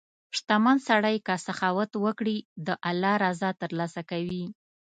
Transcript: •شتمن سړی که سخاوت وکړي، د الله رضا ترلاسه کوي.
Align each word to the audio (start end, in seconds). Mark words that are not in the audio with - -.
•شتمن 0.37 0.77
سړی 0.89 1.17
که 1.25 1.33
سخاوت 1.47 1.91
وکړي، 2.05 2.37
د 2.67 2.69
الله 2.89 3.13
رضا 3.25 3.49
ترلاسه 3.61 4.01
کوي. 4.11 4.45